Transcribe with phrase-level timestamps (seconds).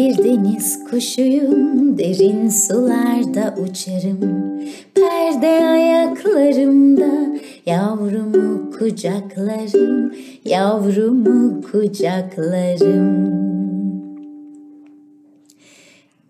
[0.00, 4.20] Bir deniz kuşuyum, derin sularda uçarım.
[4.94, 13.30] Perde ayaklarımda yavrumu kucaklarım, yavrumu kucaklarım.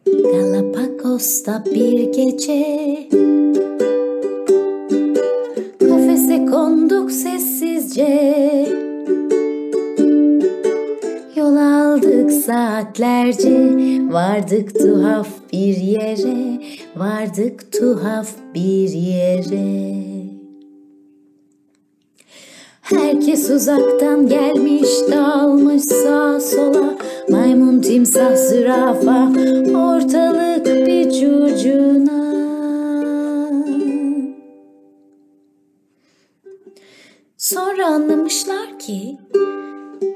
[0.07, 3.09] Galapagos'ta bir gece
[5.79, 8.90] Kafese konduk sessizce
[12.30, 13.70] saatlerce
[14.11, 16.61] Vardık tuhaf bir yere
[16.96, 20.01] Vardık tuhaf bir yere.
[22.80, 26.95] Herkes uzaktan gelmiş dağılmış sağa sola.
[27.29, 29.33] Maymun, timsah, zürafa
[29.74, 32.21] ortalık bir curcuna.
[37.37, 39.18] Sonra anlamışlar ki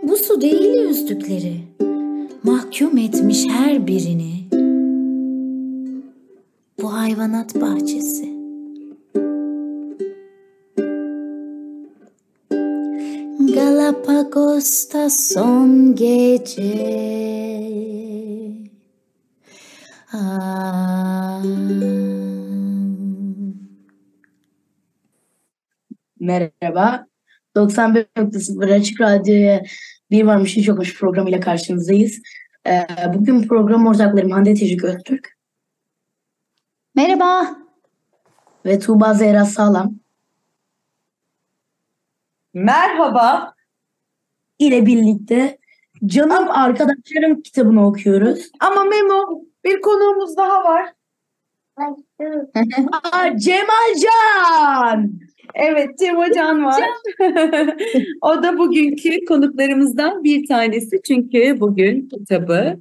[0.02, 1.54] bu su değil yüzdükleri
[2.44, 4.48] Mahkum etmiş her birini
[6.82, 8.34] Bu hayvanat bahçesi
[13.54, 16.74] Galapagos'ta son gece.
[20.12, 21.42] Aa.
[26.20, 27.06] Merhaba.
[27.56, 29.62] 91.0 Açık Radyo'ya
[30.10, 32.22] Bir Varmış Hiç Yokmuş programıyla karşınızdayız.
[32.66, 35.36] Ee, bugün program ortaklarım Hande Tecik Öztürk
[36.94, 37.56] Merhaba.
[38.66, 39.94] ve Tuğba Zehra Sağlam
[42.54, 43.54] Merhaba.
[44.58, 45.58] ile birlikte
[46.06, 48.50] Canım Arkadaşlarım kitabını okuyoruz.
[48.60, 50.92] Ama Memo bir konuğumuz daha var.
[53.02, 55.12] Aa, Cemalcan!
[55.54, 56.82] Evet Cem Hocam var.
[58.22, 61.02] o da bugünkü konuklarımızdan bir tanesi.
[61.02, 62.76] Çünkü bugün kitabı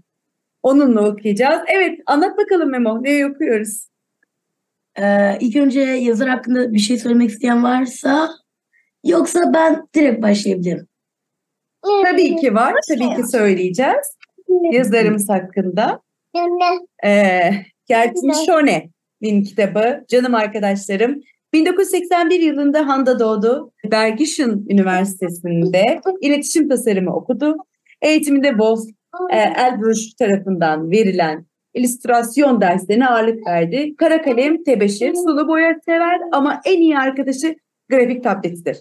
[0.64, 1.62] onunla okuyacağız.
[1.68, 3.04] Evet anlat bakalım Memo.
[3.04, 3.88] Ne okuyoruz?
[5.00, 8.30] Ee, ilk önce yazar hakkında bir şey söylemek isteyen varsa
[9.04, 10.88] yoksa ben direkt başlayabilirim.
[12.06, 12.74] Tabii ki var.
[12.88, 14.18] Tabii ki söyleyeceğiz.
[14.72, 16.02] Yazarımız hakkında.
[17.06, 17.52] Ee,
[17.88, 21.22] Kertin Şone'nin kitabı Canım Arkadaşlarım.
[21.54, 23.72] 1981 yılında Han'da doğdu.
[23.92, 27.58] Bergischen Üniversitesi'nde iletişim tasarımı okudu.
[28.02, 28.80] Eğitiminde Wolf
[29.32, 33.96] e, Elbruch tarafından verilen illüstrasyon derslerine ağırlık verdi.
[33.98, 37.56] Kara kalem, tebeşir, sulu boya sever ama en iyi arkadaşı
[37.90, 38.78] grafik tabletidir.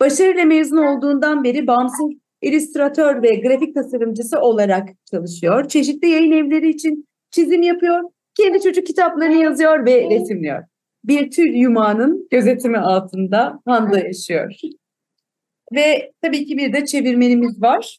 [0.00, 2.10] Başarıyla mezun olduğundan beri bağımsız
[2.42, 5.68] illüstratör ve grafik tasarımcısı olarak çalışıyor.
[5.68, 8.00] Çeşitli yayın evleri için çizim yapıyor.
[8.36, 10.62] Kendi çocuk kitaplarını yazıyor ve resimliyor.
[11.04, 14.54] Bir tür yumağının gözetimi altında Handa yaşıyor.
[15.74, 17.98] Ve tabii ki bir de çevirmenimiz var.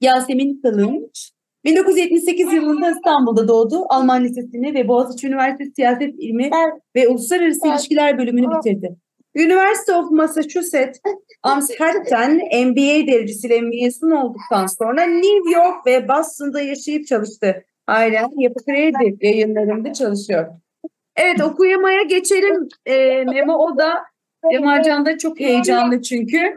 [0.00, 1.30] Yasemin Kılınç.
[1.64, 3.84] 1978 yılında İstanbul'da doğdu.
[3.88, 6.50] Alman Lisesi'ni ve Boğaziçi Üniversitesi Siyaset İlmi
[6.96, 8.96] ve Uluslararası İlişkiler bölümünü bitirdi.
[9.36, 11.00] University of Massachusetts
[11.42, 17.64] Amherst'ten MBA derecesiyle mezun olduktan sonra New York ve Boston'da yaşayıp çalıştı.
[17.86, 20.46] Aynen Yapı Kredi yayınlarında çalışıyor.
[21.16, 22.68] Evet okuyamaya geçelim.
[22.86, 24.04] Ee, Memo o da
[24.52, 26.54] Cemalcan da çok heyecanlı çünkü.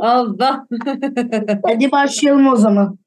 [0.00, 0.66] Allah.
[1.64, 2.98] Hadi başlayalım o zaman.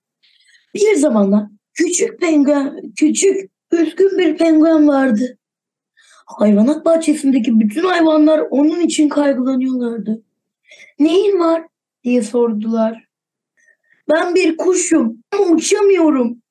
[0.75, 1.43] Bir zamanlar
[1.73, 5.37] küçük penguen, küçük üzgün bir penguen vardı.
[6.25, 10.23] Hayvanat bahçesindeki bütün hayvanlar onun için kaygılanıyorlardı.
[10.99, 11.63] Neyin var
[12.03, 13.07] diye sordular.
[14.13, 16.42] Ben bir kuşum ama uçamıyorum.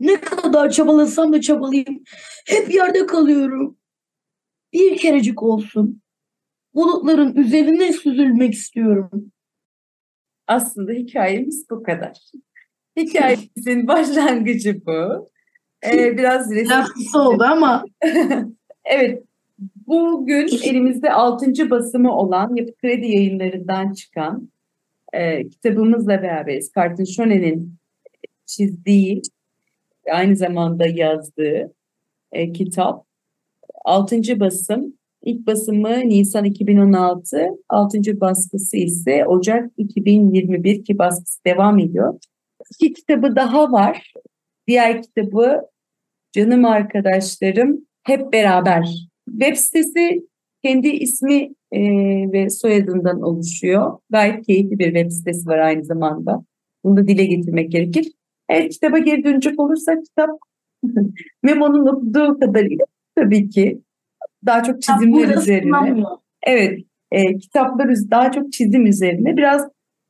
[0.00, 2.02] Ne kadar çabalasam da çabalayayım.
[2.46, 3.76] Hep yerde kalıyorum.
[4.72, 6.02] Bir kerecik olsun.
[6.74, 9.32] Bulutların üzerine süzülmek istiyorum.
[10.46, 12.18] Aslında hikayemiz bu kadar.
[12.96, 15.28] Hikayemizin başlangıcı bu.
[15.86, 17.84] Ee, biraz resim oldu ama
[18.84, 19.22] Evet,
[19.86, 21.70] bugün elimizde 6.
[21.70, 24.50] basımı olan Yapı Kredi yayınlarından çıkan
[25.12, 26.72] e, kitabımızla beraberiz.
[26.76, 27.74] Carton Shone'nin
[28.46, 29.22] çizdiği
[30.12, 31.74] aynı zamanda yazdığı
[32.32, 33.04] e, kitap.
[33.84, 34.40] 6.
[34.40, 34.94] basım.
[35.22, 38.20] İlk basımı Nisan 2016, 6.
[38.20, 42.18] baskısı ise Ocak 2021 ki baskısı devam ediyor.
[42.70, 44.12] iki kitabı daha var.
[44.66, 45.60] Diğer kitabı
[46.32, 49.08] canım arkadaşlarım hep beraber.
[49.30, 50.26] Web sitesi
[50.64, 51.80] kendi ismi e,
[52.32, 53.98] ve soyadından oluşuyor.
[54.10, 56.44] Gayet keyifli bir web sitesi var aynı zamanda.
[56.84, 58.12] Bunu da dile getirmek gerekir.
[58.48, 60.30] Evet kitaba geri dönecek olursak kitap
[61.42, 62.84] Memo'nun okuduğu kadarıyla
[63.16, 63.80] tabii ki
[64.46, 65.62] daha çok çizimler üzerine.
[65.62, 66.08] sınanmıyor.
[66.42, 66.78] Evet,
[67.12, 69.36] e, kitaplar daha çok çizim üzerine.
[69.36, 69.62] Biraz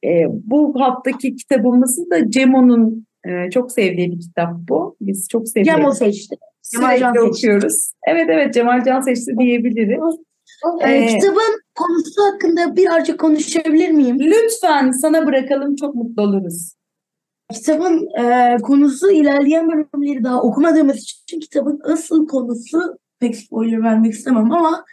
[0.05, 4.96] e, bu haftaki kitabımızı da Cemo'nun e, çok sevdiği bir kitap bu.
[5.00, 5.99] Biz çok seviyoruz.
[5.99, 6.37] seçti.
[6.73, 7.29] Cemal Can seçti.
[7.29, 7.93] okuyoruz.
[8.08, 10.00] Evet evet Cemal Can seçti diyebilirim.
[10.85, 14.19] Ee, Ee, kitabın konusu hakkında birazcık konuşabilir miyim?
[14.20, 16.75] Lütfen sana bırakalım çok mutlu oluruz.
[17.53, 24.53] Kitabın e, konusu ilerleyen bölümleri daha okumadığımız için kitabın asıl konusu pek spoiler vermek istemem
[24.53, 24.85] ama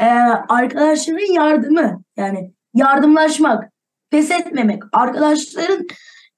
[0.00, 0.04] e,
[0.48, 3.72] arkadaşların yardımı yani yardımlaşmak,
[4.10, 5.86] pes etmemek, arkadaşların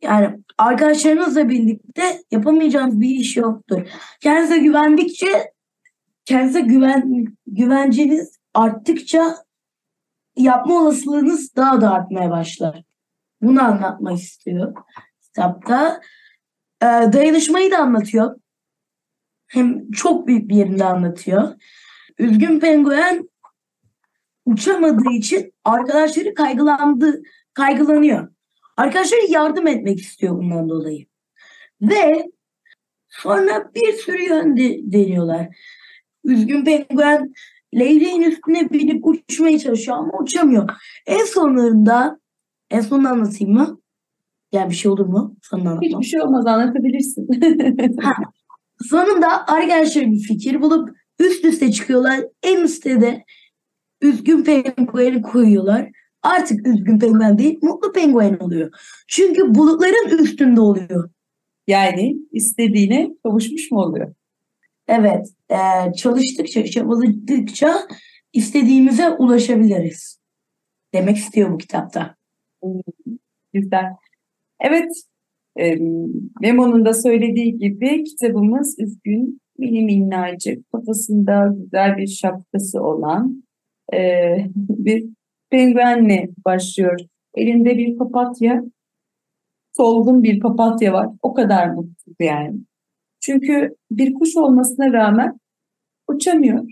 [0.02, 3.88] yani arkadaşlarınızla birlikte yapamayacağınız bir iş yoktur.
[4.20, 5.52] Kendinize güvendikçe
[6.24, 9.36] kendinize güven güvenceniz arttıkça
[10.36, 12.82] yapma olasılığınız daha da artmaya başlar.
[13.42, 14.74] Bunu anlatmak istiyor
[15.36, 16.00] kitapta.
[16.82, 18.36] Ee, dayanışmayı da anlatıyor.
[19.46, 21.54] Hem çok büyük bir yerinde anlatıyor.
[22.18, 23.28] Üzgün penguen
[24.46, 27.22] uçamadığı için arkadaşları kaygılandı,
[27.54, 28.28] kaygılanıyor.
[28.76, 31.06] Arkadaşları yardım etmek istiyor bundan dolayı.
[31.82, 32.30] Ve
[33.08, 35.56] sonra bir sürü yön de- deniyorlar.
[36.24, 37.34] Üzgün penguen
[37.74, 40.70] leyleğin üstüne binip uçmaya çalışıyor ama uçamıyor.
[41.06, 42.20] En sonlarında
[42.70, 43.80] en sonunu anlatayım mı?
[44.52, 45.36] Yani bir şey olur mu?
[45.42, 45.90] Sonunu anlatmam.
[45.90, 47.28] Hiçbir şey olmaz anlatabilirsin.
[48.82, 52.20] Sonunda arkadaşlar bir fikir bulup üst üste çıkıyorlar.
[52.42, 53.24] En üstte de
[54.00, 55.90] üzgün pengueni koyuyorlar.
[56.22, 58.70] Artık üzgün penguen değil, mutlu penguen oluyor.
[59.08, 61.10] Çünkü bulutların üstünde oluyor.
[61.66, 64.14] yani istediğine kavuşmuş mu oluyor?
[64.88, 67.78] Evet, eee, çalıştıkça, çabaladıkça
[68.32, 70.20] istediğimize ulaşabiliriz.
[70.94, 72.16] Demek istiyor bu kitapta.
[73.52, 73.84] Güzel.
[74.60, 74.92] Evet,
[75.58, 75.76] e,
[76.40, 83.42] Memo'nun da söylediği gibi kitabımız üzgün, mini minnacık, kafasında güzel bir şapkası olan
[83.94, 83.98] e,
[84.56, 85.04] bir
[85.50, 87.00] penguenle başlıyor.
[87.34, 88.64] Elinde bir papatya,
[89.76, 91.08] solgun bir papatya var.
[91.22, 92.60] O kadar mutlu yani.
[93.20, 95.40] Çünkü bir kuş olmasına rağmen
[96.08, 96.64] uçamıyor.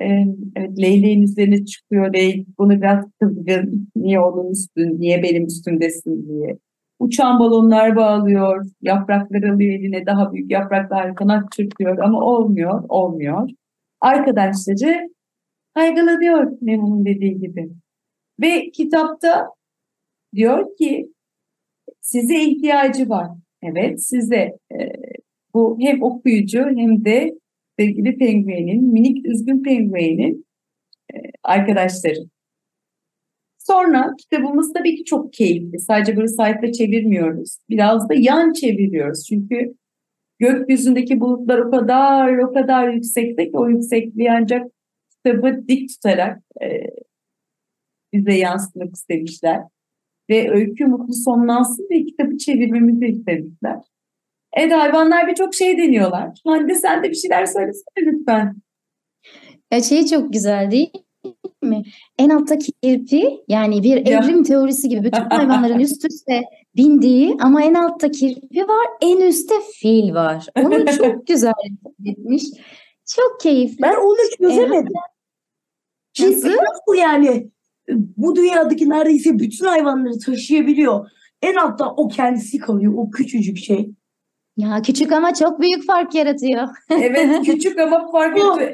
[0.00, 2.14] Evet, leyleğin üzerine çıkıyor.
[2.14, 3.88] Leylek bunu biraz kızgın.
[3.96, 6.58] Niye onun üstün, niye benim üstündesin diye.
[6.98, 13.50] Uçan balonlar bağlıyor, yapraklar alıyor eline, daha büyük yapraklar kanat çırpıyor ama olmuyor, olmuyor.
[14.00, 15.08] Arkadaşları
[15.74, 17.68] kaygılanıyor Memo'nun dediği gibi.
[18.40, 19.46] Ve kitapta
[20.34, 21.12] diyor ki
[22.00, 23.28] size ihtiyacı var.
[23.62, 24.78] Evet size e,
[25.54, 27.38] bu hem okuyucu hem de
[27.78, 30.46] sevgili penguenin, minik üzgün penguenin
[31.14, 32.35] e, arkadaşları.
[33.66, 35.78] Sonra kitabımız tabii ki çok keyifli.
[35.78, 37.58] Sadece böyle sayfa çevirmiyoruz.
[37.70, 39.26] Biraz da yan çeviriyoruz.
[39.28, 39.74] Çünkü
[40.38, 44.66] gökyüzündeki bulutlar o kadar o kadar yüksekte ki o yüksekliği ancak
[45.10, 46.66] kitabı dik tutarak e,
[48.12, 49.60] bize yansıtmak istemişler.
[50.30, 53.76] Ve öykü mutlu sonlansın diye kitabı çevirmemizi istemişler.
[54.52, 56.40] Evet hayvanlar birçok şey deniyorlar.
[56.44, 58.56] Hande sen de bir şeyler söylesene lütfen.
[59.72, 61.05] Ya şey çok güzel değil?
[62.18, 66.42] En altta kirpi yani bir evrim teorisi gibi bütün hayvanların üst üste
[66.76, 70.46] bindiği ama en altta kirpi var, en üstte fil var.
[70.58, 71.52] Onu çok güzel
[72.06, 72.44] etmiş.
[73.16, 73.82] Çok keyifli.
[73.82, 74.92] Ben onu çözemedim.
[76.14, 76.48] Kirpi Nasıl?
[76.48, 77.50] nasıl yani
[78.16, 81.10] bu dünyadaki neredeyse bütün hayvanları taşıyabiliyor.
[81.42, 83.90] En altta o kendisi kalıyor, o küçücük şey.
[84.56, 86.68] Ya küçük ama çok büyük fark yaratıyor.
[86.90, 88.72] Evet küçük ama fark ediyor.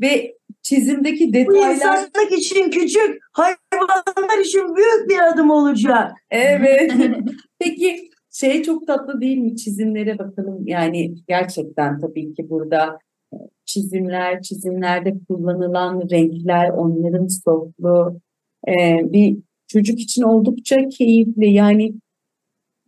[0.00, 6.12] Ve çizimdeki Bu detaylar insanlık için küçük, hayvanlar için büyük bir adım olacak.
[6.30, 6.92] Evet.
[7.58, 9.56] Peki şey çok tatlı değil mi?
[9.56, 10.66] Çizimlere bakalım.
[10.66, 12.98] Yani gerçekten tabii ki burada
[13.32, 18.20] e, çizimler, çizimlerde kullanılan renkler, onların softluğu
[18.68, 18.72] e,
[19.12, 19.36] bir
[19.68, 21.52] çocuk için oldukça keyifli.
[21.52, 21.94] Yani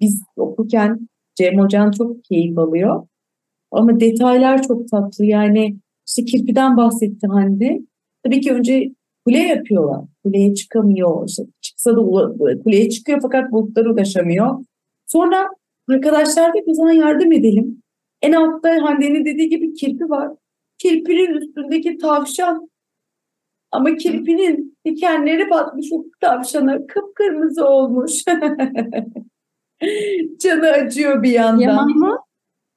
[0.01, 3.07] biz okurken Cem Hocam çok keyif alıyor.
[3.71, 5.25] Ama detaylar çok tatlı.
[5.25, 7.81] Yani işte kirpiden bahsetti Hande.
[8.25, 8.93] Tabii ki önce
[9.27, 10.01] kule yapıyorlar.
[10.25, 11.29] Kuleye çıkamıyor.
[11.29, 12.01] İşte çıksa da
[12.63, 14.65] kuleye çıkıyor fakat bulutlara ulaşamıyor.
[15.07, 15.49] Sonra
[15.91, 17.83] arkadaşlar da biz ona yardım edelim.
[18.23, 20.31] En altta Hande'nin dediği gibi kirpi var.
[20.79, 22.71] Kirpinin üstündeki tavşan.
[23.73, 28.13] Ama kirpinin dikenleri batmış o tavşana kıpkırmızı olmuş.
[30.39, 31.61] Canı acıyor bir yandan.
[31.61, 32.19] Ya maymun,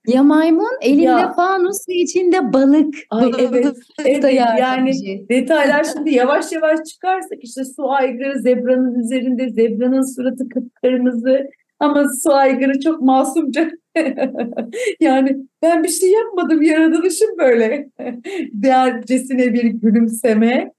[0.08, 1.34] ya maymun elinde Ya.
[1.34, 2.96] fanus ve içinde balık.
[3.10, 4.92] Ay, evet, evet, yani.
[5.30, 12.34] Detaylar şimdi yavaş yavaş çıkarsak işte su aygırı zebranın üzerinde zebranın suratı kıpkırmızı ama su
[12.34, 13.72] aygırı çok masumca
[15.00, 17.90] yani ben bir şey yapmadım yaratılışım böyle
[18.54, 20.72] dercesine bir gülümseme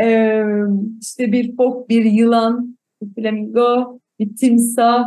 [0.00, 0.44] Ee,
[1.00, 5.04] işte bir fok bir yılan bir flamingo bir timsah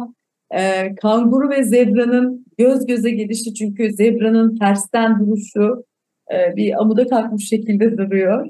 [0.54, 5.86] e, kanguru ve zebranın göz göze gelişi çünkü zebranın tersten duruşu
[6.34, 8.48] e, bir amuda kalkmış şekilde duruyor.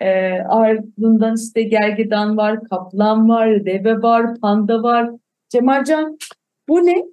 [0.00, 5.10] E, ardından işte gergedan var, kaplan var, deve var, panda var.
[5.48, 6.18] Cemalcan
[6.68, 7.04] bu ne?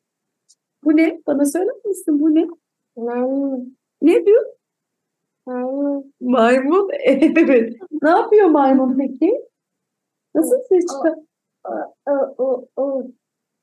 [0.83, 1.21] Bu ne?
[1.27, 2.47] Bana söyler misin bu ne?
[4.01, 4.45] Ne diyor?
[6.21, 6.89] Maymun.
[7.37, 7.73] Evet.
[8.01, 9.41] Ne yapıyor maymun peki?
[10.35, 11.15] Nasıl ses çıkar?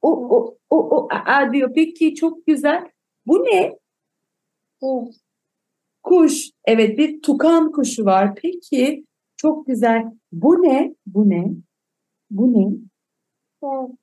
[0.04, 1.70] O o o o a, diyor.
[1.74, 2.90] Peki çok güzel.
[3.26, 3.78] Bu ne?
[6.02, 6.50] Kuş.
[6.64, 8.34] Evet bir tukan kuşu var.
[8.34, 9.04] Peki
[9.36, 10.04] çok güzel.
[10.32, 10.94] Bu ne?
[11.06, 11.52] Bu ne?
[12.30, 12.76] Bu ne?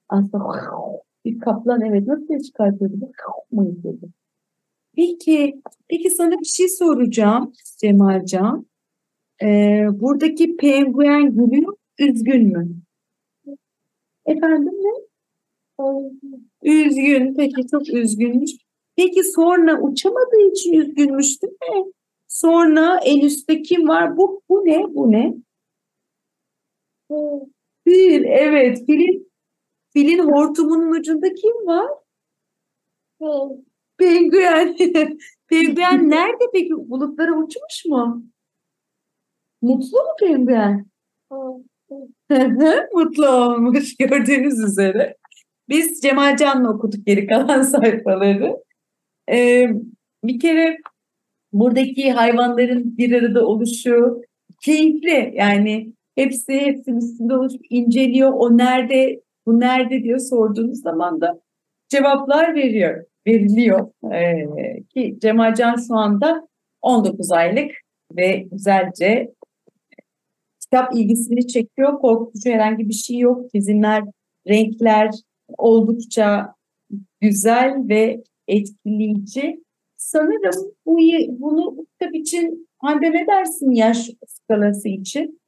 [0.10, 0.40] Aslında
[1.26, 2.96] bir kaplan evet nasıl çıkartıyordu?
[3.52, 4.10] Mı yapıyordu?
[4.96, 8.66] Peki, peki sana bir şey soracağım Cemalcan.
[9.42, 12.68] Ee, buradaki penguen gülüyor, üzgün mü?
[14.26, 15.11] Efendim ne?
[16.64, 18.52] Üzgün, peki çok üzgünmüş.
[18.96, 21.92] Peki sonra uçamadığı için üzgünmüş değil mi?
[22.28, 24.18] Sonra en üstte kim var?
[24.18, 24.96] Bu, bu ne?
[24.96, 25.36] Bu ne?
[27.84, 28.86] Fil, evet.
[28.86, 29.32] Filin,
[29.94, 31.88] filin hortumunun ucunda kim var?
[33.98, 34.78] Penguen.
[35.48, 36.72] Penguen nerede peki?
[36.74, 38.24] Bulutlara uçmuş mu?
[39.62, 40.86] Mutlu mu penguen?
[42.94, 45.18] Mutlu olmuş gördüğünüz üzere.
[45.72, 48.64] Biz Cemal Can'la okuduk geri kalan sayfaları.
[49.32, 49.68] Ee,
[50.24, 50.78] bir kere
[51.54, 54.22] buradaki hayvanların bir arada oluşu
[54.62, 55.32] keyifli.
[55.36, 58.32] Yani hepsi hepsinin üstünde oluşup inceliyor.
[58.34, 61.42] O nerede, bu nerede diyor sorduğunuz zaman da
[61.90, 63.92] cevaplar veriyor, veriliyor.
[64.14, 66.48] Ee, ki Cemal Can şu anda
[66.82, 67.72] 19 aylık
[68.16, 69.34] ve güzelce
[70.62, 72.00] kitap ilgisini çekiyor.
[72.00, 73.52] Korkutucu herhangi bir şey yok.
[73.52, 74.04] Çizimler,
[74.48, 75.12] renkler
[75.58, 76.56] oldukça
[77.22, 79.64] güzel ve etkileyici.
[79.98, 80.98] Sanırım bu,
[81.30, 85.42] bunu bu kitap için Hande ne dersin yaş skalası için?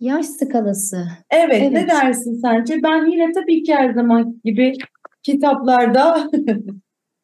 [0.00, 1.06] Yaş skalası.
[1.30, 1.72] Evet, Evet.
[1.72, 2.82] ne dersin sence?
[2.82, 4.72] Ben yine tabii ki her zaman gibi
[5.22, 6.30] kitaplarda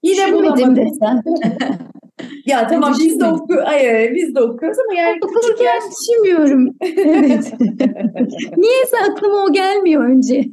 [0.03, 0.77] yine Düşünmedim bulamadım.
[0.77, 1.23] desem.
[2.47, 6.77] Ya tamam biz de oku ay, ay, biz de okuyoruz ama yani Okurken yaş düşünmüyorum.
[6.81, 7.53] Evet.
[8.57, 10.45] Niyeyse aklıma o gelmiyor önce.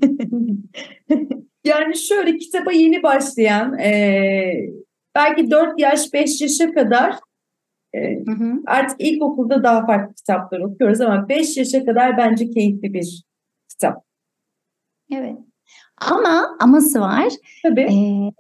[1.64, 4.70] Yani şöyle kitaba yeni başlayan eee,
[5.16, 7.16] belki 4 yaş 5 yaşa kadar
[7.94, 8.54] eee, Hı hı.
[8.68, 13.24] artık ilkokulda daha farklı kitaplar okuyoruz ama 5 yaşa kadar bence keyifli bir
[13.72, 14.04] kitap.
[15.16, 15.36] Evet.
[16.12, 17.28] Ama aması var.
[17.64, 17.82] Tabii.
[17.82, 18.32] Ee,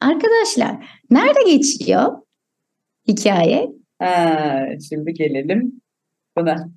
[0.00, 2.12] arkadaşlar nerede geçiyor
[3.08, 3.70] hikaye?
[3.98, 5.82] Ha, şimdi gelelim
[6.36, 6.68] buna.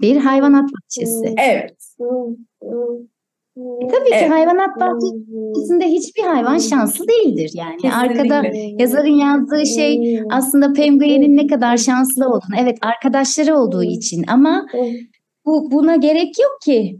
[0.00, 1.34] Bir hayvanat bahçesi.
[1.38, 1.76] Evet.
[2.62, 4.30] E, tabii ki Evet.
[4.30, 7.50] hayvanat bahçesinde hiçbir hayvan şanslı değildir.
[7.54, 8.82] Yani arkada Kesinlikle.
[8.82, 12.56] yazarın yazdığı şey aslında penguenin ne kadar şanslı olduğunu.
[12.60, 14.66] Evet arkadaşları olduğu için ama
[15.46, 16.98] bu buna gerek yok ki.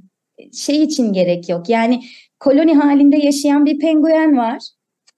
[0.53, 1.69] Şey için gerek yok.
[1.69, 2.01] Yani
[2.41, 4.59] koloni halinde yaşayan bir penguen var.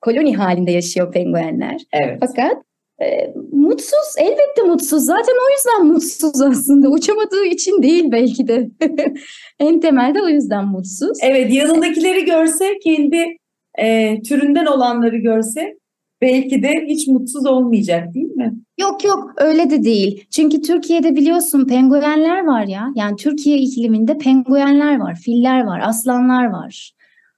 [0.02, 1.80] Koloni halinde yaşıyor penguenler.
[1.92, 2.18] Evet.
[2.21, 2.62] Fakat
[3.02, 5.04] e, mutsuz, elbette mutsuz.
[5.04, 6.88] Zaten o yüzden mutsuz aslında.
[6.88, 8.71] Uçamadığı için değil belki de.
[9.61, 11.18] en temelde o yüzden mutsuz.
[11.23, 13.37] Evet, yanındakileri görse, kendi
[13.78, 15.75] eee, türünden olanları görse
[16.23, 18.52] belki de hiç mutsuz olmayacak değil mi?
[18.80, 20.25] Yok yok öyle de değil.
[20.30, 22.88] Çünkü Türkiye'de biliyorsun penguenler var ya.
[22.94, 26.92] Yani Türkiye ikliminde penguenler var, filler var, aslanlar var.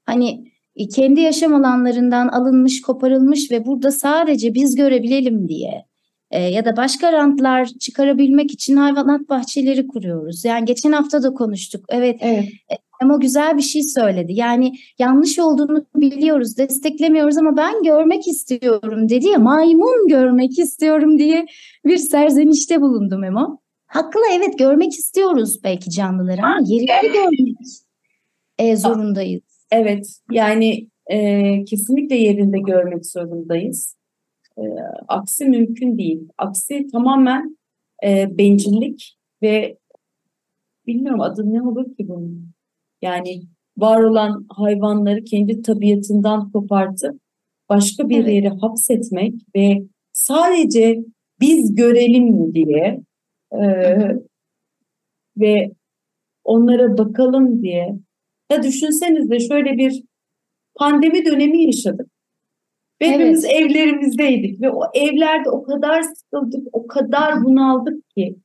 [0.07, 0.54] Hani e,
[0.95, 5.85] kendi yaşam alanlarından alınmış, koparılmış ve burada sadece biz görebilelim diye
[6.31, 10.45] e, ya da başka rantlar çıkarabilmek için hayvanat bahçeleri kuruyoruz.
[10.45, 11.85] Yani geçen hafta da konuştuk.
[11.89, 12.49] Evet Evet.
[13.03, 14.33] ama güzel bir şey söyledi.
[14.33, 21.47] Yani yanlış olduğunu biliyoruz, desteklemiyoruz ama ben görmek istiyorum dedi ya maymun görmek istiyorum diye
[21.85, 23.59] bir serzenişte bulundu Memo.
[23.87, 27.57] Haklı evet görmek istiyoruz belki canlıları ama yerinde görmek
[28.59, 29.54] e, zorundayız.
[29.75, 33.97] Evet, yani e, kesinlikle yerinde görmek zorundayız.
[34.59, 34.63] E,
[35.09, 36.29] aksi mümkün değil.
[36.39, 37.59] Aksi tamamen
[38.07, 39.79] e, bencillik ve
[40.87, 42.51] bilmiyorum adı ne olur ki bunun.
[43.03, 43.43] Yani
[43.79, 47.21] var olan hayvanları kendi tabiatından kopartıp
[47.69, 48.35] başka bir Evet.
[48.35, 51.05] yere hapsetmek ve sadece
[51.41, 53.01] biz görelim diye
[53.53, 53.65] e,
[55.37, 55.73] ve
[56.45, 57.99] onlara bakalım diye.
[58.55, 60.03] Ya düşünsenize şöyle bir
[60.75, 62.07] pandemi dönemi yaşadık.
[63.01, 63.15] Ve Evet.
[63.15, 68.37] hepimiz evlerimizdeydik ve o evlerde o kadar sıkıldık, o kadar bunaldık ki.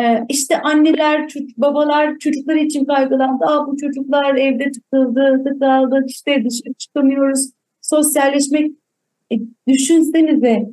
[0.00, 3.44] Ee, işte anneler, çocuk, babalar çocukları için kaygılandı.
[3.44, 8.72] Aa, bu çocuklar evde tıkıldı, tıkaldık, işte dışarı çıkamıyoruz, sosyalleşmek.
[9.32, 9.36] E,
[9.68, 10.66] düşünsenize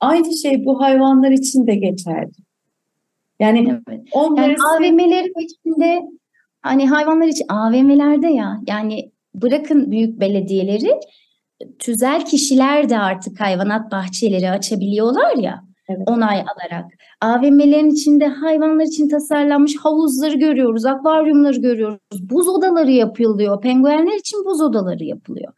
[0.00, 2.30] aynı şey bu hayvanlar için de geçerli.
[3.40, 4.00] Yani Evet.
[4.12, 6.02] onları Yani AVM'lerin içinde
[6.62, 11.00] hani hayvanlar için AVM'lerde ya yani bırakın büyük belediyeleri
[11.78, 16.02] tüzel kişiler de artık hayvanat bahçeleri açabiliyorlar ya Evet.
[16.06, 16.84] onay alarak.
[17.20, 21.98] AVM'lerin içinde hayvanlar için tasarlanmış havuzları görüyoruz, akvaryumları görüyoruz.
[22.30, 23.60] Buz odaları yapılıyor.
[23.60, 25.52] Penguenler için buz odaları yapılıyor.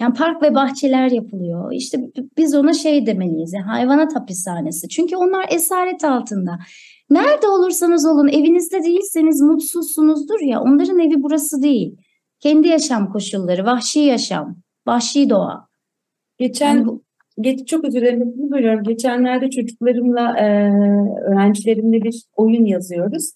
[0.00, 1.72] Yani park ve bahçeler yapılıyor.
[1.72, 1.98] İşte
[2.38, 3.52] biz ona şey demeliyiz.
[3.52, 4.88] yani hayvanat hapishanesi.
[4.88, 6.58] Çünkü onlar esaret altında.
[7.10, 11.96] Nerede olursanız olun evinizde değilseniz mutsuzsunuzdur ya onların evi burası değil.
[12.40, 15.68] Kendi yaşam koşulları, vahşi yaşam, vahşi doğa.
[16.38, 17.06] geçen Yani bu,
[17.40, 18.82] Geç, çok özür dilerim, bölüyorum.
[18.84, 20.44] Geçenlerde çocuklarımla, e,
[21.30, 23.32] öğrencilerimle bir oyun yazıyoruz.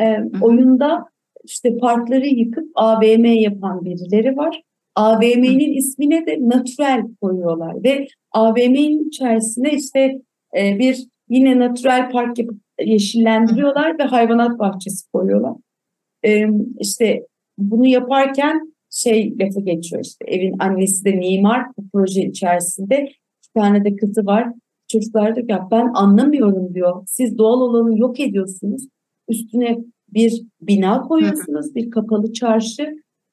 [0.00, 1.04] E, oyunda
[1.44, 4.62] işte parkları yıkıp AVM yapan birileri var.
[4.94, 10.18] AVM'nin ismine de natürel koyuyorlar ve AVM'nin içerisine işte
[10.58, 15.52] e, bir yine natürel park yapıp yeşillendiriyorlar ve hayvanat bahçesi koyuyorlar.
[16.24, 16.44] E,
[16.80, 17.26] işte
[17.58, 23.08] bunu yaparken şey lafı geçiyor işte evin annesi de mimar bu proje içerisinde
[23.44, 24.52] bir tane de kızı var.
[24.88, 27.02] Çocuklar diyor "Ya ben anlamıyorum diyor.
[27.06, 28.88] Siz doğal olanı yok ediyorsunuz.
[29.28, 32.82] Üstüne bir bina koyuyorsunuz, bir kapalı çarşı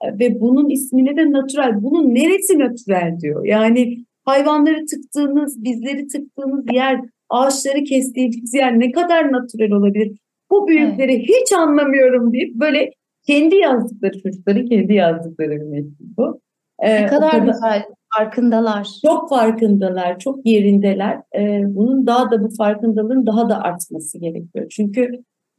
[0.01, 1.83] e, ve bunun ismine de natürel.
[1.83, 3.45] Bunun neresi natürel diyor.
[3.45, 10.17] Yani hayvanları tıktığınız, bizleri tıktığınız yer, ağaçları kestiğiniz yer ne kadar natürel olabilir?
[10.51, 12.91] Bu büyükleri hiç anlamıyorum deyip böyle
[13.27, 16.41] kendi yazdıkları çocukların kendi yazdıkları bir metin bu.
[16.79, 17.83] Ee, ne o kadar güzel
[18.17, 18.87] farkındalar.
[19.05, 21.17] çok farkındalar, çok yerindeler.
[21.35, 24.67] Ee, bunun daha da bu farkındalığın daha da artması gerekiyor.
[24.69, 25.11] Çünkü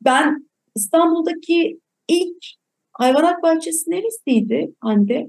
[0.04, 2.44] ben İstanbul'daki ilk
[2.92, 5.26] hayvanat bahçesi neresiydi Hande?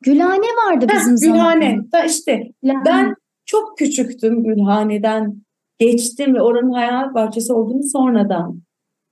[0.00, 1.64] Gülhane vardı Heh, bizim Gülhane.
[1.64, 1.98] zamanımızda.
[1.98, 2.84] Da işte Gülhane.
[2.86, 3.14] ben
[3.52, 5.42] çok küçüktüm Gülhane'den
[5.78, 8.62] geçtim ve oranın hayvanat bahçesi olduğunu sonradan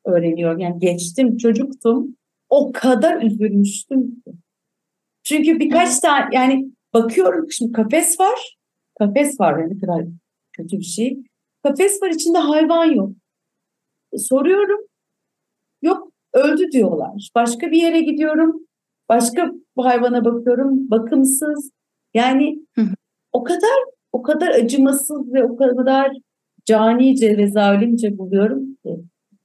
[0.04, 0.58] öğreniyorum.
[0.58, 2.16] Yani geçtim, çocuktum.
[2.48, 4.32] O kadar üzülmüştüm ki.
[5.22, 8.56] Çünkü birkaç tane yani bakıyorum şimdi kafes var.
[8.98, 10.04] Kafes var yani kadar
[10.52, 11.18] kötü bir şey.
[11.62, 13.10] Kafes var içinde hayvan yok.
[14.16, 14.80] Soruyorum.
[15.82, 17.30] Yok öldü diyorlar.
[17.34, 18.60] Başka bir yere gidiyorum.
[19.08, 20.90] Başka bir hayvana bakıyorum.
[20.90, 21.70] Bakımsız.
[22.14, 22.66] Yani
[23.32, 26.12] o kadar o kadar acımasız ve o kadar
[26.64, 28.96] canice ve zalimce buluyorum ki.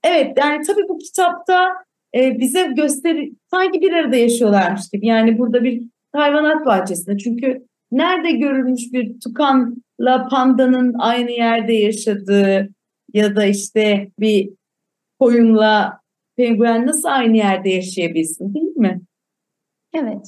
[0.04, 1.68] Evet yani tabii bu kitapta
[2.16, 5.08] e, bize gösteri sanki bir arada yaşıyorlarmış gibi.
[5.08, 7.18] Yani burada bir hayvanat bahçesinde.
[7.18, 12.70] Çünkü nerede görülmüş bir tukanla pandanın aynı yerde yaşadığı
[13.14, 14.50] ya da işte bir
[15.20, 16.00] koyunla
[16.36, 19.02] penguen nasıl aynı yerde yaşayabilsin değil mi?
[19.94, 20.28] Evet.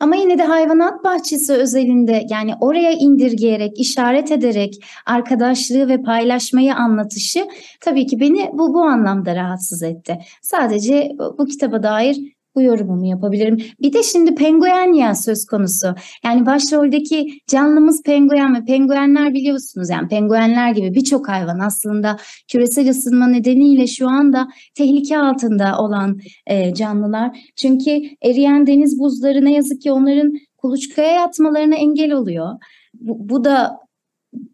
[0.00, 4.74] Ama yine de hayvanat bahçesi özelinde yani oraya indirgeyerek, işaret ederek
[5.06, 7.48] arkadaşlığı ve paylaşmayı anlatışı
[7.80, 10.18] tabii ki beni bu bu anlamda rahatsız etti.
[10.42, 12.16] Sadece bu, kitaba dair
[12.54, 13.58] bu yorumumu yapabilirim.
[13.82, 15.94] Bir de şimdi penguen ya söz konusu.
[16.24, 22.16] Yani başroldeki canlımız penguen ve penguenler biliyorsunuz yani penguenler gibi birçok hayvan aslında
[22.48, 27.52] küresel ısınma nedeniyle şu anda tehlike altında olan e, canlılar.
[27.56, 32.48] Çünkü eriyen deniz buzları ne yazık ki onların kuluçkaya yatmalarına engel oluyor.
[32.94, 33.78] Bu, bu da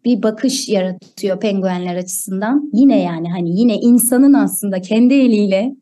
[0.05, 2.69] bir bakış yaratıyor penguenler açısından.
[2.73, 5.75] Yine yani hani yine insanın aslında kendi eliyle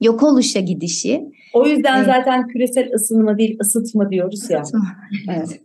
[0.00, 1.22] yok oluşa gidişi.
[1.54, 2.06] O yüzden Evet.
[2.06, 4.62] zaten küresel ısınma değil ısıtma diyoruz ya.
[5.28, 5.60] Evet.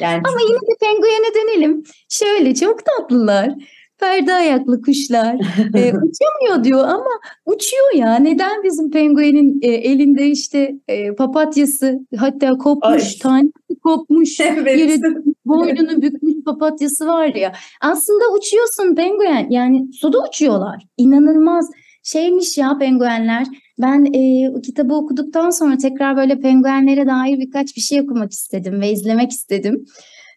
[0.00, 1.82] Yani Ama yine de penguene dönelim.
[2.08, 3.54] Şöyle çok tatlılar.
[3.98, 5.36] Perde ayaklı kuşlar.
[5.74, 7.10] Ee, uçamıyor diyor ama
[7.46, 8.16] uçuyor ya.
[8.16, 13.18] Neden bizim penguenin e, elinde işte e, papatyası hatta kopmuş, Ay.
[13.22, 14.78] tanesi kopmuş, Evet.
[14.78, 15.00] yere
[15.44, 17.52] boynunu bükmüş papatyası var ya.
[17.80, 19.46] Aslında uçuyorsun penguen.
[19.50, 20.82] Yani suda uçuyorlar.
[20.96, 21.70] İnanılmaz
[22.02, 23.46] şeymiş ya penguenler.
[23.80, 28.92] Ben e, kitabı okuduktan sonra tekrar böyle penguenlere dair birkaç bir şey okumak istedim ve
[28.92, 29.84] izlemek istedim.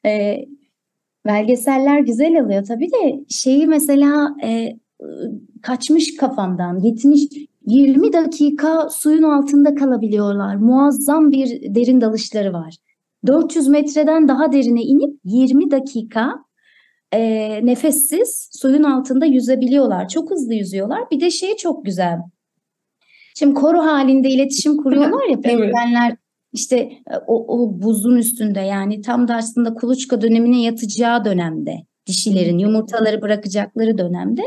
[0.05, 0.35] E,
[1.25, 4.77] belgeseller güzel oluyor tabii de şeyi mesela e,
[5.61, 6.81] kaçmış kafamdan.
[6.81, 7.21] Gitmiş
[7.65, 10.55] 20 dakika suyun altında kalabiliyorlar.
[10.55, 12.75] Muazzam bir derin dalışları var.
[13.27, 16.33] 400 metreden daha derine inip 20 dakika
[17.13, 20.07] e, nefessiz suyun altında yüzebiliyorlar.
[20.07, 21.11] Çok hızlı yüzüyorlar.
[21.11, 22.17] Bir de şey çok güzel.
[23.35, 26.15] Şimdi koro halinde iletişim kuruyorlar ya penguenler
[26.53, 31.75] işte e, o, o buzun üstünde yani tam da aslında kuluçka dönemine yatacağı dönemde
[32.07, 34.41] dişilerin yumurtaları bırakacakları dönemde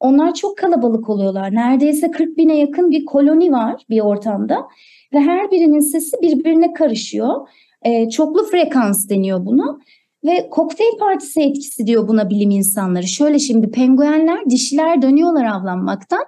[0.00, 1.54] onlar çok kalabalık oluyorlar.
[1.54, 4.68] Neredeyse 40 bine yakın bir koloni var bir ortamda
[5.14, 7.48] ve her birinin sesi birbirine karışıyor.
[7.82, 9.78] E, çoklu frekans deniyor buna
[10.24, 13.06] ve kokteyl partisi etkisi diyor buna bilim insanları.
[13.06, 16.24] Şöyle şimdi penguenler dişiler dönüyorlar avlanmaktan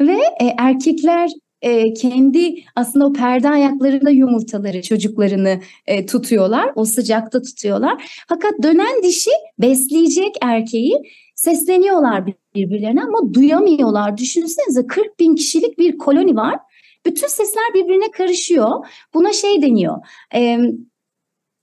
[0.00, 1.30] ve e, erkekler
[1.62, 6.72] e, kendi aslında o perde ayaklarında yumurtaları çocuklarını e, tutuyorlar.
[6.74, 8.24] O sıcakta tutuyorlar.
[8.28, 10.96] Fakat dönen dişi besleyecek erkeği
[11.34, 14.16] sesleniyorlar birbirlerine ama duyamıyorlar.
[14.16, 16.58] Düşünsenize 40 bin kişilik bir koloni var.
[17.06, 18.86] Bütün sesler birbirine karışıyor.
[19.14, 19.96] Buna şey deniyor.
[20.34, 20.58] E,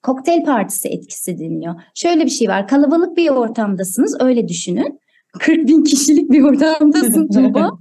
[0.04, 1.76] kokteyl partisi etkisi deniyor.
[1.96, 2.68] Şöyle bir şey var.
[2.68, 4.18] Kalabalık bir ortamdasınız.
[4.20, 5.00] Öyle düşünün.
[5.40, 7.80] 40 bin kişilik bir ortamdasın Tuğba.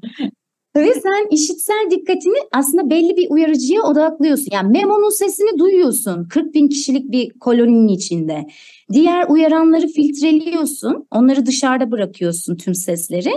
[0.76, 4.48] Ve sen işitsel dikkatini aslında belli bir uyarıcıya odaklıyorsun.
[4.52, 8.46] Yani Memo'nun sesini duyuyorsun 40 bin kişilik bir koloninin içinde.
[8.92, 11.06] Diğer uyaranları filtreliyorsun.
[11.10, 13.32] Onları dışarıda bırakıyorsun tüm sesleri.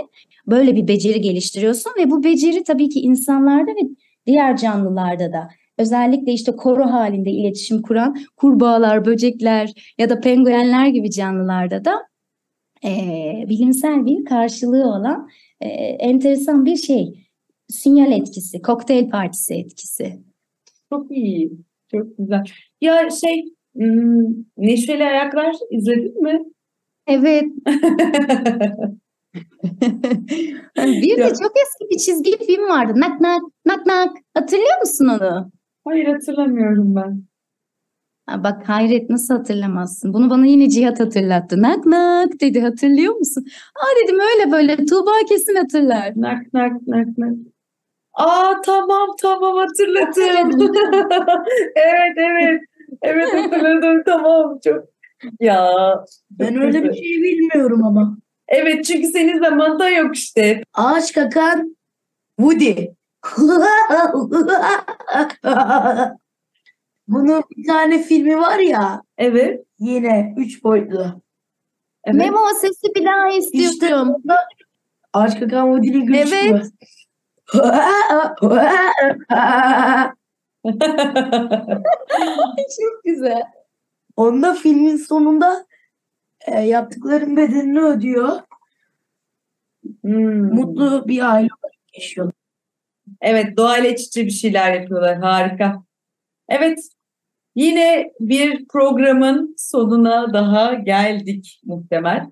[0.46, 3.88] Böyle bir beceri geliştiriyorsun ve bu beceri tabii ki insanlarda ve
[4.26, 11.10] diğer canlılarda da özellikle işte koro halinde iletişim kuran kurbağalar, böcekler ya da penguenler gibi
[11.10, 12.12] canlılarda da
[12.84, 12.90] e,
[13.48, 15.28] bilimsel bir karşılığı olan
[15.60, 17.28] e, enteresan bir şey.
[17.68, 20.20] Sinyal etkisi, kokteyl partisi etkisi.
[20.92, 21.52] Çok iyi,
[21.90, 22.44] çok güzel.
[22.80, 24.24] Ya şey, hmm,
[24.56, 26.40] Neşeli Ayaklar izledin mi?
[27.06, 27.44] Evet.
[30.76, 32.92] bir de çok eski bir çizgi film vardı.
[32.96, 34.16] Nak nak nak nak.
[34.34, 35.52] Hatırlıyor musun onu?
[35.84, 37.22] Hayır hatırlamıyorum ben.
[38.26, 40.12] Ha, bak hayret nasıl hatırlamazsın?
[40.14, 41.62] Bunu bana yine Cihat hatırlattı.
[41.62, 43.46] Nak nak dedi hatırlıyor musun?
[43.76, 46.12] Aa dedim öyle böyle Tuğba kesin hatırlar.
[46.16, 47.32] Nak nak nak nak.
[48.14, 50.72] Aa tamam tamam hatırladım.
[51.76, 52.60] evet evet.
[53.02, 54.84] Evet hatırladım tamam çok.
[55.40, 55.70] Ya.
[56.30, 58.16] Ben öyle bir şey bilmiyorum ama.
[58.48, 60.62] Evet çünkü senin zamanda yok işte.
[60.74, 61.76] Ağaç kakan
[62.38, 62.86] Woody.
[67.08, 69.64] Bunun bir tane filmi var ya Evet.
[69.78, 71.22] yine üç boyutlu.
[72.04, 72.16] evet.
[72.16, 74.14] Memo o sesi bir daha istiyorum.
[74.18, 74.34] İşte
[75.12, 76.66] Ağaç kakan Woody'nin gülüşü Evet.
[82.80, 83.42] Çok güzel.
[84.16, 85.66] Onda filmin sonunda
[86.46, 88.40] e, yaptıkların bedelini ödüyor.
[90.02, 90.54] Hmm.
[90.54, 92.32] Mutlu bir aile olarak yaşıyor.
[93.20, 95.16] Evet doğayla iç içe bir şeyler yapıyorlar.
[95.18, 95.82] Harika.
[96.48, 96.78] Evet
[97.54, 102.26] yine bir programın sonuna daha geldik muhtemel.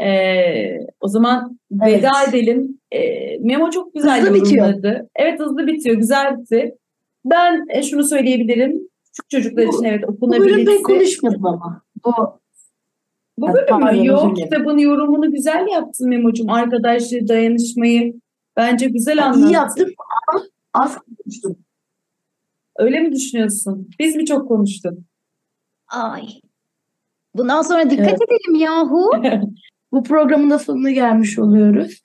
[0.00, 1.98] Ee, o zaman Evet.
[1.98, 2.80] veda edelim.
[2.92, 4.66] Ee, Memo çok güzel Hızlı bitiyor.
[4.66, 5.08] yorumladı.
[5.16, 5.96] Evet hızlı bitiyor.
[5.96, 6.74] Güzel bitti.
[7.24, 8.88] Ben e, şunu söyleyebilirim.
[9.06, 10.82] Küçük çocuklar Bu- için evet Bu bölüm ben okunabilirse.
[10.82, 11.82] konuşmadım ama.
[12.04, 12.12] Bu
[13.38, 14.06] Bu bölüm mü?
[14.06, 16.50] Yok kitabın yorumunu güzel yaptın Memo'cum.
[16.50, 18.14] Arkadaşlığı, dayanışmayı
[18.56, 19.50] bence güzel iyi anlattın.
[19.52, 19.88] yaptım
[20.28, 20.42] ama
[20.74, 21.56] az konuştum.
[22.78, 23.90] Öyle mi düşünüyorsun?
[24.00, 24.92] Biz mi çok konuştuk?
[25.88, 26.22] Ay.
[27.34, 28.20] Bundan sonra dikkat Evet.
[28.22, 29.10] edelim yahu.
[29.92, 32.02] Bu programın da sonuna gelmiş oluyoruz.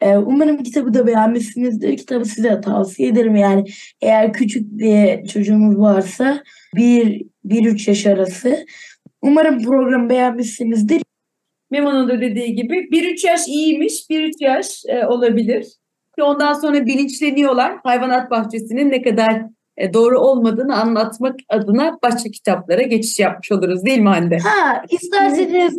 [0.00, 1.96] Ee, umarım kitabı da beğenmişsinizdir.
[1.96, 3.36] Kitabı size tavsiye ederim.
[3.36, 3.64] Yani
[4.00, 6.42] eğer küçük bir çocuğunuz varsa
[6.76, 8.66] 1-3 yaş arası.
[9.22, 11.02] Umarım programı beğenmişsinizdir.
[11.70, 15.66] Memo'nun da dediği gibi 1-3 yaş iyiymiş, 1-3 yaş e, olabilir.
[16.18, 17.76] Ki ondan sonra bilinçleniyorlar.
[17.82, 19.42] Hayvanat bahçesinin ne kadar
[19.76, 24.38] e, doğru olmadığını anlatmak adına başka kitaplara geçiş yapmış oluruz değil mi Hande?
[24.38, 25.78] Ha isterseniz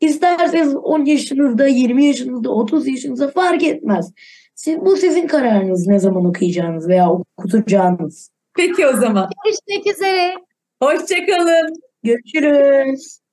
[0.00, 4.12] isterseniz 10 yaşınızda, 20 yaşınızda, 30 yaşınızda fark etmez.
[4.54, 8.30] Siz, bu sizin kararınız ne zaman okuyacağınız veya okutacağınız.
[8.56, 9.30] Peki o zaman.
[9.44, 10.34] Görüşmek üzere.
[10.82, 11.74] Hoşçakalın.
[12.02, 13.23] Görüşürüz.